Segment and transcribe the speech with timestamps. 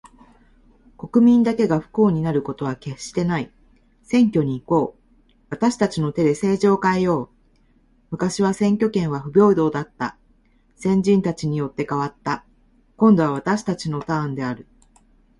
[0.97, 3.51] 国民だけが不幸になることは決してない。
[4.01, 5.35] 選挙に行こう。
[5.51, 7.29] 私達の手で政治を変えよう。
[8.09, 10.17] 昔は選挙権は不平等だった。
[10.75, 12.43] 先人たちによって、変わった。
[12.97, 14.65] 今度は私達のターンである。